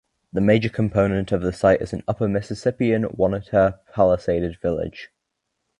The 0.33 0.41
major 0.41 0.69
component 0.69 1.31
of 1.31 1.43
the 1.43 1.53
site 1.53 1.79
is 1.79 1.93
an 1.93 2.01
Upper 2.07 2.27
Mississippian 2.27 3.03
Oneota 3.03 3.81
palisaded 3.93 4.59
village. 4.59 5.09